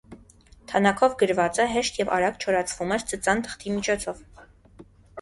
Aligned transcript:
Թանաքով 0.71 1.13
գրվածը 1.19 1.69
հեշտ 1.75 2.01
և 2.03 2.11
արագ 2.17 2.41
չորացվում 2.49 2.97
էր 2.99 3.09
ծծան 3.15 3.47
թղթի 3.49 3.79
միջոցով։ 3.79 4.29